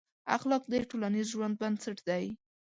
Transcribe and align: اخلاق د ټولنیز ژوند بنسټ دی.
اخلاق 0.35 0.63
د 0.69 0.73
ټولنیز 0.89 1.27
ژوند 1.33 1.55
بنسټ 1.61 1.97
دی. 2.09 2.25